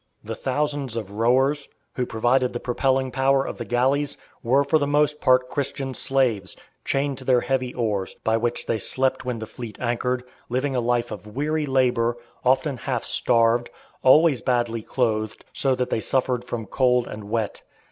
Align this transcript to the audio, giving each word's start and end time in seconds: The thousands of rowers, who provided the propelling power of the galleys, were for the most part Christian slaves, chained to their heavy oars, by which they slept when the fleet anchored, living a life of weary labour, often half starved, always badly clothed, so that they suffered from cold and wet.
The 0.23 0.33
thousands 0.33 0.95
of 0.95 1.11
rowers, 1.11 1.69
who 1.93 2.07
provided 2.07 2.53
the 2.53 2.59
propelling 2.59 3.11
power 3.11 3.45
of 3.45 3.59
the 3.59 3.65
galleys, 3.65 4.17
were 4.41 4.63
for 4.63 4.79
the 4.79 4.87
most 4.87 5.21
part 5.21 5.47
Christian 5.47 5.93
slaves, 5.93 6.55
chained 6.83 7.19
to 7.19 7.23
their 7.23 7.41
heavy 7.41 7.71
oars, 7.75 8.15
by 8.23 8.35
which 8.35 8.65
they 8.65 8.79
slept 8.79 9.25
when 9.25 9.37
the 9.37 9.45
fleet 9.45 9.77
anchored, 9.79 10.23
living 10.49 10.75
a 10.75 10.81
life 10.81 11.11
of 11.11 11.27
weary 11.35 11.67
labour, 11.67 12.17
often 12.43 12.77
half 12.77 13.03
starved, 13.03 13.69
always 14.01 14.41
badly 14.41 14.81
clothed, 14.81 15.45
so 15.53 15.75
that 15.75 15.91
they 15.91 16.01
suffered 16.01 16.45
from 16.45 16.65
cold 16.65 17.07
and 17.07 17.25
wet. 17.25 17.61